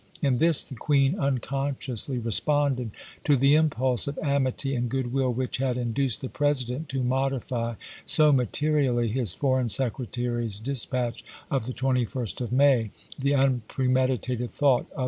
[0.19, 2.89] In this the Queen un consciously responded
[3.23, 7.33] to the impulse of amity and good will which had induced the President to mod
[7.33, 14.87] ify so materially his foreign secretary's dispatch of the 21st of May, the unpremeditated thought
[14.91, 14.99] of isei.